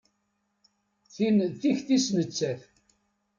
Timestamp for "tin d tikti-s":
1.13-2.07